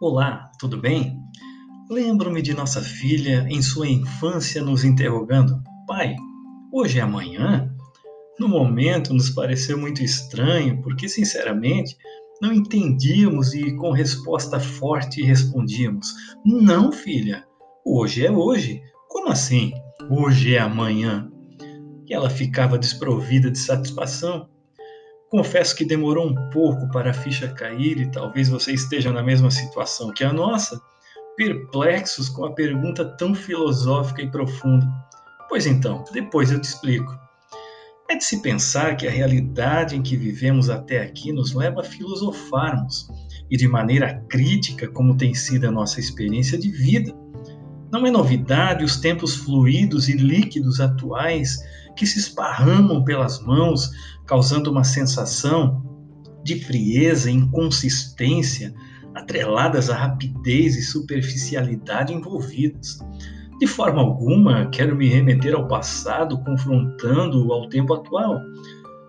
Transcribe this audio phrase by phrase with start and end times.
[0.00, 1.16] Olá, tudo bem?
[1.88, 6.16] Lembro-me de nossa filha em sua infância nos interrogando: Pai,
[6.72, 7.72] hoje é amanhã?
[8.36, 11.96] No momento nos pareceu muito estranho, porque sinceramente
[12.42, 16.08] não entendíamos e com resposta forte respondíamos:
[16.44, 17.46] Não, filha,
[17.86, 18.82] hoje é hoje.
[19.08, 19.72] Como assim?
[20.10, 21.30] Hoje é amanhã.
[22.04, 24.48] E ela ficava desprovida de satisfação
[25.30, 29.50] Confesso que demorou um pouco para a ficha cair e talvez você esteja na mesma
[29.50, 30.80] situação que a nossa,
[31.36, 34.86] perplexos com a pergunta tão filosófica e profunda.
[35.48, 37.18] Pois então, depois eu te explico.
[38.08, 41.84] É de se pensar que a realidade em que vivemos até aqui nos leva a
[41.84, 43.08] filosofarmos,
[43.50, 47.14] e de maneira crítica, como tem sido a nossa experiência de vida.
[47.94, 51.58] Não é novidade os tempos fluidos e líquidos atuais
[51.94, 53.88] que se esparramam pelas mãos,
[54.26, 55.80] causando uma sensação
[56.42, 58.74] de frieza e inconsistência
[59.14, 62.98] atreladas à rapidez e superficialidade envolvidas.
[63.60, 68.40] De forma alguma quero me remeter ao passado confrontando-o ao tempo atual,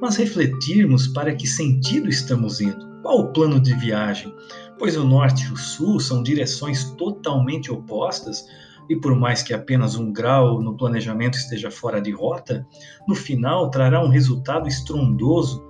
[0.00, 2.90] mas refletirmos para que sentido estamos indo.
[3.00, 4.34] Qual o plano de viagem?
[4.76, 8.44] Pois o norte e o sul são direções totalmente opostas,
[8.92, 12.66] e por mais que apenas um grau no planejamento esteja fora de rota,
[13.08, 15.64] no final trará um resultado estrondoso,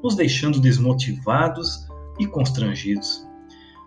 [0.00, 1.88] nos deixando desmotivados
[2.20, 3.26] e constrangidos.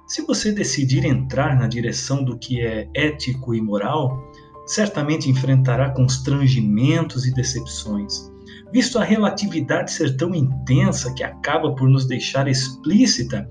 [0.06, 4.30] Se você decidir entrar na direção do que é ético e moral,
[4.66, 8.30] certamente enfrentará constrangimentos e decepções,
[8.74, 13.50] visto a relatividade ser tão intensa que acaba por nos deixar explícita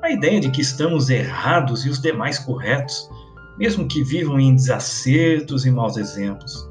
[0.00, 3.10] a ideia de que estamos errados e os demais corretos,
[3.58, 6.68] mesmo que vivam em desacertos e maus exemplos.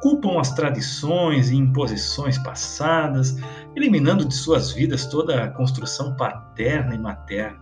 [0.00, 3.36] Culpam as tradições e imposições passadas,
[3.74, 7.60] eliminando de suas vidas toda a construção paterna e materna,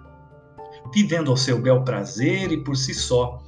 [0.92, 3.38] vivendo ao seu bel prazer e por si só,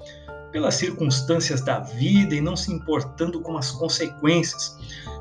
[0.52, 4.78] pelas circunstâncias da vida e não se importando com as consequências,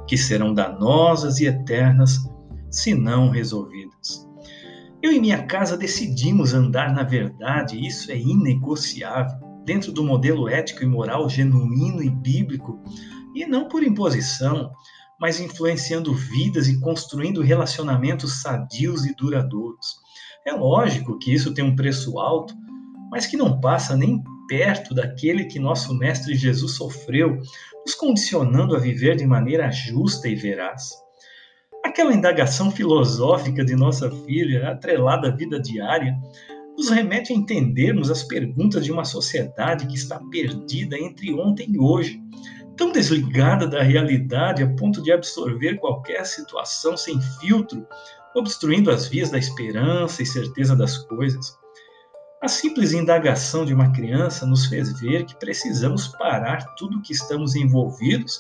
[0.08, 2.18] que serão danosas e eternas
[2.72, 4.26] se não resolvidas.
[5.04, 10.82] Eu e minha casa decidimos andar na verdade, isso é inegociável dentro do modelo ético
[10.82, 12.82] e moral genuíno e bíblico,
[13.36, 14.72] e não por imposição,
[15.20, 19.98] mas influenciando vidas e construindo relacionamentos sadios e duradouros.
[20.46, 22.56] É lógico que isso tem um preço alto,
[23.12, 27.38] mas que não passa nem perto daquele que nosso Mestre Jesus sofreu,
[27.86, 30.92] nos condicionando a viver de maneira justa e veraz.
[31.84, 36.18] Aquela indagação filosófica de nossa filha, atrelada à vida diária,
[36.78, 41.80] nos remete a entendermos as perguntas de uma sociedade que está perdida entre ontem e
[41.80, 42.22] hoje,
[42.76, 47.86] tão desligada da realidade a ponto de absorver qualquer situação sem filtro,
[48.36, 51.58] obstruindo as vias da esperança e certeza das coisas.
[52.40, 57.56] A simples indagação de uma criança nos fez ver que precisamos parar tudo que estamos
[57.56, 58.40] envolvidos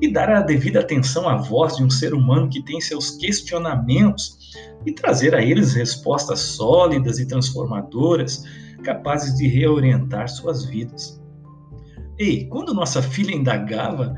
[0.00, 4.54] e dar a devida atenção à voz de um ser humano que tem seus questionamentos
[4.86, 8.44] e trazer a eles respostas sólidas e transformadoras,
[8.84, 11.20] capazes de reorientar suas vidas.
[12.16, 14.14] E quando nossa filha indagava,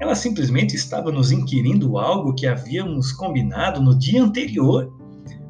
[0.00, 4.92] ela simplesmente estava nos inquirindo algo que havíamos combinado no dia anterior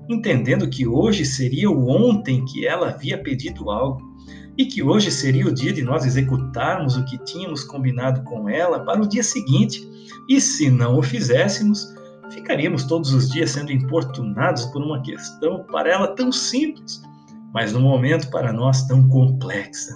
[0.08, 4.16] entendendo que hoje seria o ontem que ela havia pedido algo
[4.56, 8.80] e que hoje seria o dia de nós executarmos o que tínhamos combinado com ela
[8.84, 9.86] para o dia seguinte.
[10.28, 11.94] E se não o fizéssemos,
[12.30, 17.02] ficaríamos todos os dias sendo importunados por uma questão para ela tão simples,
[17.52, 19.94] mas no momento para nós tão complexa.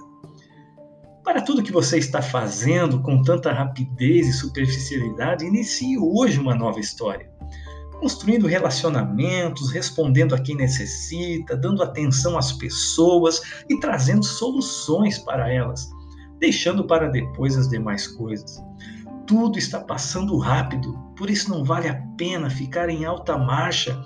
[1.25, 6.81] Para tudo que você está fazendo com tanta rapidez e superficialidade, inicie hoje uma nova
[6.81, 7.30] história
[8.01, 15.91] construindo relacionamentos, respondendo a quem necessita, dando atenção às pessoas e trazendo soluções para elas,
[16.39, 18.59] deixando para depois as demais coisas.
[19.27, 24.03] Tudo está passando rápido, por isso não vale a pena ficar em alta marcha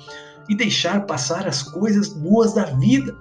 [0.49, 3.17] e deixar passar as coisas boas da vida,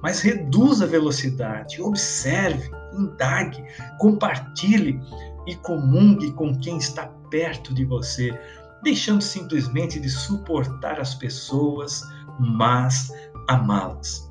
[0.00, 3.62] mas reduza a velocidade, observe, indague,
[3.98, 5.00] compartilhe
[5.46, 8.32] e comungue com quem está perto de você
[8.82, 12.02] deixando simplesmente de suportar as pessoas,
[12.38, 13.12] mas
[13.48, 14.30] amá-las.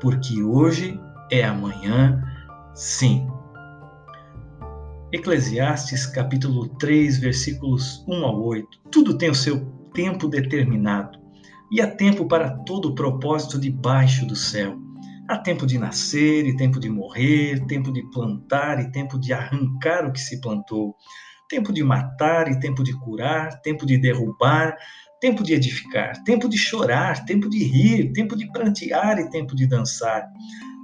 [0.00, 1.00] Porque hoje
[1.30, 2.22] é amanhã,
[2.74, 3.28] sim.
[5.12, 8.68] Eclesiastes capítulo 3, versículos 1 ao 8.
[8.90, 11.18] Tudo tem o seu tempo determinado,
[11.72, 14.78] e há tempo para todo o propósito debaixo do céu.
[15.28, 20.06] Há tempo de nascer e tempo de morrer, tempo de plantar e tempo de arrancar
[20.06, 20.94] o que se plantou
[21.48, 24.76] tempo de matar e tempo de curar, tempo de derrubar,
[25.20, 29.66] tempo de edificar, tempo de chorar, tempo de rir, tempo de prantear e tempo de
[29.66, 30.28] dançar,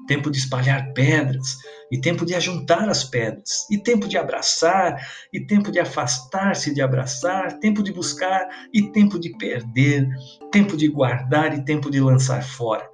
[0.06, 1.56] tempo de espalhar pedras,
[1.90, 4.96] e tempo de ajuntar as pedras, e tempo de abraçar,
[5.32, 10.08] e tempo de afastar-se de abraçar, tempo de buscar e tempo de perder,
[10.50, 12.88] tempo de guardar e tempo de lançar fora,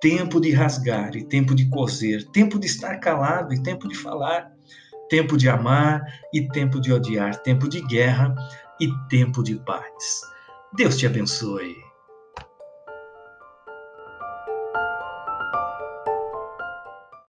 [0.00, 4.50] tempo de rasgar e tempo de coser, tempo de estar calado e tempo de falar,
[5.08, 6.02] tempo de amar
[6.32, 8.34] e tempo de odiar, tempo de guerra
[8.80, 10.22] e tempo de paz.
[10.74, 11.87] Deus te abençoe.